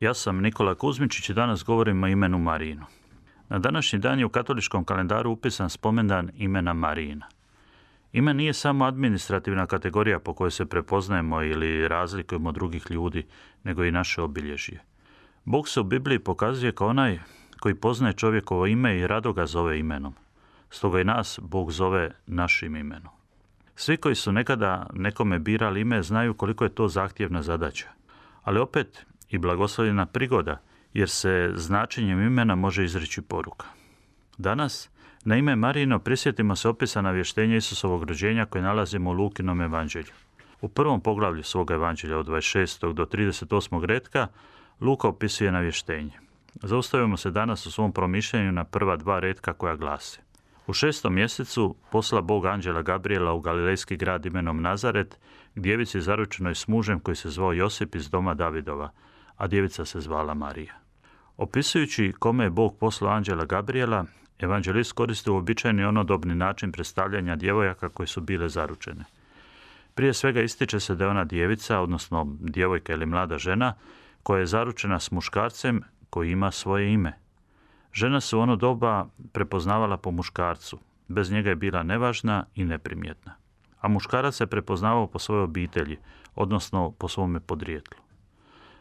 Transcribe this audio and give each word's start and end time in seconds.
Ja 0.00 0.14
sam 0.14 0.40
Nikola 0.40 0.74
Kuzmičić 0.74 1.30
i 1.30 1.34
danas 1.34 1.64
govorim 1.64 2.02
o 2.04 2.06
imenu 2.06 2.38
Marinu. 2.38 2.84
Na 3.48 3.58
današnji 3.58 3.98
dan 3.98 4.18
je 4.18 4.26
u 4.26 4.28
katoličkom 4.28 4.84
kalendaru 4.84 5.30
upisan 5.30 5.70
spomendan 5.70 6.30
imena 6.36 6.72
Marina. 6.72 7.26
Ime 8.12 8.34
nije 8.34 8.52
samo 8.52 8.84
administrativna 8.84 9.66
kategorija 9.66 10.18
po 10.18 10.34
kojoj 10.34 10.50
se 10.50 10.66
prepoznajemo 10.66 11.42
ili 11.42 11.88
razlikujemo 11.88 12.52
drugih 12.52 12.86
ljudi, 12.90 13.26
nego 13.64 13.84
i 13.84 13.90
naše 13.90 14.22
obilježje. 14.22 14.82
Bog 15.44 15.68
se 15.68 15.80
u 15.80 15.84
Bibliji 15.84 16.18
pokazuje 16.18 16.72
kao 16.72 16.88
onaj 16.88 17.18
koji 17.60 17.74
poznaje 17.74 18.14
čovjekovo 18.14 18.66
ime 18.66 18.98
i 18.98 19.06
rado 19.06 19.32
ga 19.32 19.46
zove 19.46 19.78
imenom. 19.78 20.14
Stoga 20.70 21.00
i 21.00 21.04
nas 21.04 21.38
Bog 21.42 21.72
zove 21.72 22.10
našim 22.26 22.76
imenom. 22.76 23.12
Svi 23.74 23.96
koji 23.96 24.14
su 24.14 24.32
nekada 24.32 24.86
nekome 24.92 25.38
birali 25.38 25.80
ime 25.80 26.02
znaju 26.02 26.34
koliko 26.34 26.64
je 26.64 26.74
to 26.74 26.88
zahtjevna 26.88 27.42
zadaća. 27.42 27.88
Ali 28.42 28.58
opet 28.58 29.06
i 29.30 29.38
blagoslovljena 29.38 30.06
prigoda, 30.06 30.60
jer 30.92 31.08
se 31.08 31.52
značenjem 31.54 32.22
imena 32.22 32.54
može 32.54 32.84
izreći 32.84 33.22
poruka. 33.22 33.66
Danas, 34.38 34.90
na 35.24 35.36
ime 35.36 35.56
Marino 35.56 35.98
prisjetimo 35.98 36.56
se 36.56 36.68
opisa 36.68 37.02
navještenja 37.02 37.56
Isusovog 37.56 38.04
rođenja 38.04 38.46
koje 38.46 38.62
nalazimo 38.62 39.10
u 39.10 39.12
Lukinom 39.12 39.60
evanđelju. 39.60 40.12
U 40.60 40.68
prvom 40.68 41.00
poglavlju 41.00 41.42
svog 41.42 41.70
evanđelja 41.70 42.18
od 42.18 42.26
26. 42.26 42.92
do 42.92 43.04
38. 43.04 43.84
redka 43.84 44.26
Luka 44.80 45.08
opisuje 45.08 45.52
navještenje. 45.52 46.12
Zaustavimo 46.62 47.16
se 47.16 47.30
danas 47.30 47.66
u 47.66 47.70
svom 47.70 47.92
promišljanju 47.92 48.52
na 48.52 48.64
prva 48.64 48.96
dva 48.96 49.18
redka 49.18 49.52
koja 49.52 49.76
glase. 49.76 50.20
U 50.66 50.72
šestom 50.72 51.14
mjesecu 51.14 51.76
posla 51.90 52.20
Bog 52.20 52.46
anđela 52.46 52.82
Gabriela 52.82 53.32
u 53.32 53.40
galilejski 53.40 53.96
grad 53.96 54.26
imenom 54.26 54.62
Nazaret, 54.62 55.18
djevici 55.54 56.00
zaručenoj 56.00 56.54
s 56.54 56.68
mužem 56.68 57.00
koji 57.00 57.16
se 57.16 57.30
zvao 57.30 57.52
Josip 57.52 57.94
iz 57.94 58.10
doma 58.10 58.34
Davidova, 58.34 58.90
a 59.36 59.46
djevica 59.46 59.84
se 59.84 60.00
zvala 60.00 60.34
Marija. 60.34 60.74
Opisujući 61.36 62.12
kome 62.18 62.44
je 62.44 62.50
Bog 62.50 62.76
poslao 62.78 63.12
anđela 63.12 63.44
Gabriela, 63.44 64.04
evanđelist 64.38 64.92
koristi 64.92 65.30
uobičajeni 65.30 65.84
onodobni 65.84 66.34
način 66.34 66.72
predstavljanja 66.72 67.36
djevojaka 67.36 67.88
koje 67.88 68.06
su 68.06 68.20
bile 68.20 68.48
zaručene. 68.48 69.04
Prije 69.94 70.14
svega 70.14 70.42
ističe 70.42 70.80
se 70.80 70.94
da 70.94 71.04
je 71.04 71.10
ona 71.10 71.24
djevica, 71.24 71.80
odnosno 71.80 72.36
djevojka 72.40 72.92
ili 72.92 73.06
mlada 73.06 73.38
žena, 73.38 73.74
koja 74.22 74.40
je 74.40 74.46
zaručena 74.46 75.00
s 75.00 75.10
muškarcem 75.10 75.82
koji 76.10 76.32
ima 76.32 76.50
svoje 76.50 76.92
ime. 76.92 77.18
Žena 77.92 78.20
se 78.20 78.36
u 78.36 78.40
ono 78.40 78.56
doba 78.56 79.06
prepoznavala 79.32 79.96
po 79.96 80.10
muškarcu, 80.10 80.78
bez 81.08 81.30
njega 81.30 81.48
je 81.48 81.56
bila 81.56 81.82
nevažna 81.82 82.44
i 82.54 82.64
neprimjetna. 82.64 83.34
A 83.80 83.88
muškarac 83.88 84.34
se 84.34 84.46
prepoznavao 84.46 85.06
po 85.06 85.18
svojoj 85.18 85.42
obitelji, 85.42 85.96
odnosno 86.34 86.90
po 86.90 87.08
svome 87.08 87.40
podrijetlu. 87.40 88.05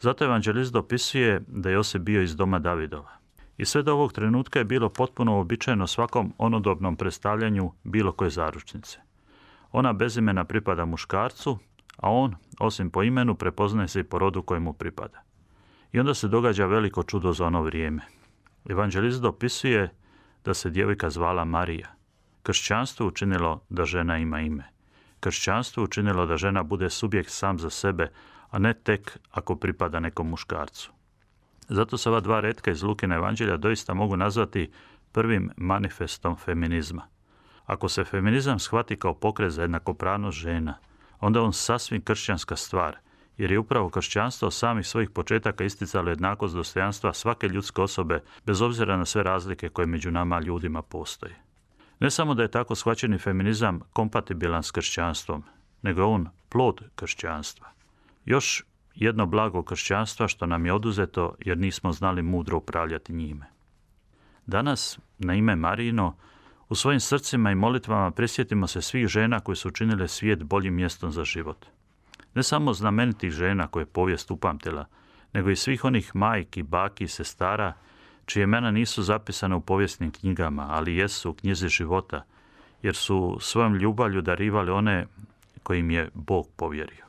Zato 0.00 0.24
evanđelist 0.24 0.72
dopisuje 0.72 1.42
da 1.48 1.68
je 1.68 1.74
Josip 1.74 2.02
bio 2.02 2.22
iz 2.22 2.36
doma 2.36 2.58
Davidova. 2.58 3.16
I 3.58 3.64
sve 3.64 3.82
do 3.82 3.92
ovog 3.92 4.12
trenutka 4.12 4.58
je 4.58 4.64
bilo 4.64 4.88
potpuno 4.88 5.38
običajno 5.38 5.86
svakom 5.86 6.32
onodobnom 6.38 6.96
predstavljanju 6.96 7.72
bilo 7.84 8.12
koje 8.12 8.30
zaručnice. 8.30 8.98
Ona 9.72 9.92
bez 9.92 10.16
imena 10.16 10.44
pripada 10.44 10.84
muškarcu, 10.84 11.58
a 11.96 12.10
on, 12.10 12.34
osim 12.58 12.90
po 12.90 13.02
imenu, 13.02 13.34
prepoznaje 13.34 13.88
se 13.88 14.00
i 14.00 14.04
po 14.04 14.18
rodu 14.18 14.42
kojemu 14.42 14.72
pripada. 14.72 15.22
I 15.92 16.00
onda 16.00 16.14
se 16.14 16.28
događa 16.28 16.66
veliko 16.66 17.02
čudo 17.02 17.32
za 17.32 17.46
ono 17.46 17.62
vrijeme. 17.62 18.02
Evanđelist 18.68 19.22
dopisuje 19.22 19.90
da 20.44 20.54
se 20.54 20.70
djevojka 20.70 21.10
zvala 21.10 21.44
Marija. 21.44 21.94
Kršćanstvo 22.42 23.06
učinilo 23.06 23.60
da 23.68 23.84
žena 23.84 24.18
ima 24.18 24.40
ime. 24.40 24.64
Kršćanstvo 25.20 25.84
učinilo 25.84 26.26
da 26.26 26.36
žena 26.36 26.62
bude 26.62 26.90
subjekt 26.90 27.30
sam 27.30 27.58
za 27.58 27.70
sebe, 27.70 28.10
a 28.50 28.58
ne 28.58 28.74
tek 28.74 29.18
ako 29.30 29.56
pripada 29.56 30.00
nekom 30.00 30.28
muškarcu. 30.28 30.92
Zato 31.68 31.98
se 31.98 32.08
ova 32.08 32.20
dva 32.20 32.40
retka 32.40 32.70
iz 32.70 32.82
Lukina 32.82 33.14
evanđelja 33.14 33.56
doista 33.56 33.94
mogu 33.94 34.16
nazvati 34.16 34.70
prvim 35.12 35.50
manifestom 35.56 36.36
feminizma. 36.36 37.02
Ako 37.66 37.88
se 37.88 38.04
feminizam 38.04 38.58
shvati 38.58 38.96
kao 38.96 39.14
pokret 39.14 39.52
za 39.52 39.62
jednakopravnost 39.62 40.38
žena, 40.38 40.74
onda 41.20 41.42
on 41.42 41.52
sasvim 41.52 42.02
kršćanska 42.02 42.56
stvar, 42.56 42.96
jer 43.36 43.52
je 43.52 43.58
upravo 43.58 43.90
kršćanstvo 43.90 44.50
samih 44.50 44.86
svojih 44.86 45.10
početaka 45.10 45.64
isticalo 45.64 46.10
jednakost 46.10 46.54
dostojanstva 46.54 47.12
svake 47.12 47.48
ljudske 47.48 47.82
osobe, 47.82 48.22
bez 48.46 48.62
obzira 48.62 48.96
na 48.96 49.04
sve 49.04 49.22
razlike 49.22 49.68
koje 49.68 49.86
među 49.86 50.10
nama 50.10 50.40
ljudima 50.40 50.82
postoje. 50.82 51.36
Ne 52.00 52.10
samo 52.10 52.34
da 52.34 52.42
je 52.42 52.50
tako 52.50 52.74
shvaćeni 52.74 53.18
feminizam 53.18 53.80
kompatibilan 53.92 54.62
s 54.62 54.70
kršćanstvom, 54.70 55.44
nego 55.82 56.00
je 56.00 56.04
on 56.04 56.28
plod 56.48 56.82
kršćanstva. 56.94 57.75
Još 58.26 58.64
jedno 58.94 59.26
blago 59.26 59.62
kršćanstva 59.62 60.28
što 60.28 60.46
nam 60.46 60.66
je 60.66 60.72
oduzeto 60.72 61.34
jer 61.44 61.58
nismo 61.58 61.92
znali 61.92 62.22
mudro 62.22 62.56
upravljati 62.56 63.12
njime. 63.12 63.46
Danas, 64.46 64.98
na 65.18 65.34
ime 65.34 65.56
Marino, 65.56 66.16
u 66.68 66.74
svojim 66.74 67.00
srcima 67.00 67.50
i 67.50 67.54
molitvama 67.54 68.10
prisjetimo 68.10 68.66
se 68.66 68.82
svih 68.82 69.06
žena 69.06 69.40
koje 69.40 69.56
su 69.56 69.68
učinile 69.68 70.08
svijet 70.08 70.42
boljim 70.42 70.74
mjestom 70.74 71.12
za 71.12 71.24
život. 71.24 71.66
Ne 72.34 72.42
samo 72.42 72.72
znamenitih 72.72 73.30
žena 73.30 73.66
koje 73.66 73.82
je 73.82 73.86
povijest 73.86 74.30
upamtila, 74.30 74.86
nego 75.32 75.50
i 75.50 75.56
svih 75.56 75.84
onih 75.84 76.16
majki, 76.16 76.62
baki 76.62 77.04
i 77.04 77.08
sestara 77.08 77.72
čije 78.24 78.42
imena 78.42 78.70
nisu 78.70 79.02
zapisane 79.02 79.54
u 79.54 79.60
povijesnim 79.60 80.10
knjigama, 80.10 80.66
ali 80.70 80.96
jesu 80.96 81.30
u 81.30 81.34
knjizi 81.34 81.68
života, 81.68 82.24
jer 82.82 82.94
su 82.94 83.38
svojom 83.40 83.74
ljubavlju 83.74 84.22
darivali 84.22 84.70
one 84.70 85.06
kojim 85.62 85.90
je 85.90 86.10
Bog 86.14 86.46
povjerio. 86.56 87.05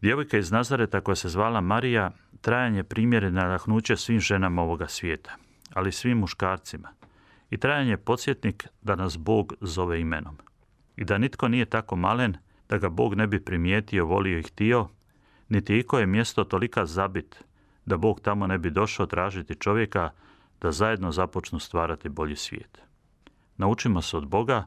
Djevojka 0.00 0.38
iz 0.38 0.50
Nazareta 0.50 1.00
koja 1.00 1.16
se 1.16 1.28
zvala 1.28 1.60
Marija 1.60 2.10
trajanje 2.40 2.84
primjere 2.84 3.30
nadahnuće 3.30 3.96
svim 3.96 4.20
ženama 4.20 4.62
ovoga 4.62 4.88
svijeta, 4.88 5.36
ali 5.74 5.92
svim 5.92 6.18
muškarcima. 6.18 6.88
I 7.50 7.56
trajanje 7.56 7.90
je 7.90 7.96
podsjetnik 7.96 8.68
da 8.82 8.96
nas 8.96 9.18
Bog 9.18 9.54
zove 9.60 10.00
imenom. 10.00 10.38
I 10.96 11.04
da 11.04 11.18
nitko 11.18 11.48
nije 11.48 11.64
tako 11.64 11.96
malen 11.96 12.36
da 12.68 12.78
ga 12.78 12.88
Bog 12.88 13.14
ne 13.14 13.26
bi 13.26 13.44
primijetio, 13.44 14.06
volio 14.06 14.38
i 14.38 14.42
htio, 14.42 14.88
niti 15.48 15.78
iko 15.78 15.98
je 15.98 16.06
mjesto 16.06 16.44
tolika 16.44 16.86
zabit 16.86 17.44
da 17.86 17.96
Bog 17.96 18.20
tamo 18.20 18.46
ne 18.46 18.58
bi 18.58 18.70
došao 18.70 19.06
tražiti 19.06 19.54
čovjeka 19.54 20.10
da 20.60 20.72
zajedno 20.72 21.12
započnu 21.12 21.58
stvarati 21.58 22.08
bolji 22.08 22.36
svijet. 22.36 22.78
Naučimo 23.56 24.02
se 24.02 24.16
od 24.16 24.26
Boga, 24.26 24.66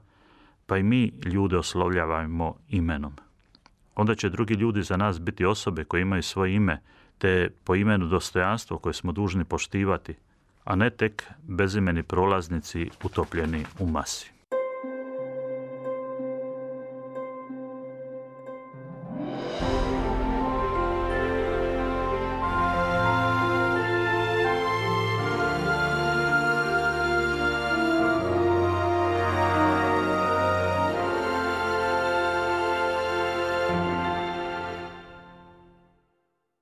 pa 0.66 0.78
i 0.78 0.84
mi 0.84 1.14
ljude 1.26 1.58
oslovljavamo 1.58 2.56
imenom 2.70 3.16
onda 3.96 4.16
će 4.16 4.30
drugi 4.30 4.54
ljudi 4.54 4.84
za 4.84 4.98
nas 4.98 5.22
biti 5.22 5.46
osobe 5.46 5.84
koje 5.84 6.02
imaju 6.02 6.24
svoje 6.24 6.56
ime, 6.56 6.82
te 7.18 7.50
po 7.64 7.76
imenu 7.76 8.06
dostojanstvo 8.06 8.78
koje 8.78 8.94
smo 8.94 9.12
dužni 9.12 9.44
poštivati, 9.44 10.16
a 10.64 10.76
ne 10.76 10.90
tek 10.90 11.24
bezimeni 11.42 12.04
prolaznici 12.04 12.90
utopljeni 13.04 13.66
u 13.80 13.88
masi. 13.88 14.32